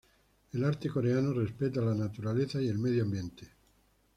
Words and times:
El 0.53 0.63
arte 0.63 0.89
coreano 0.89 1.31
respeta 1.31 1.79
la 1.79 1.93
naturaleza 1.93 2.59
y 2.59 2.67
el 2.67 2.79
medio 2.79 3.03
ambiente. 3.03 3.47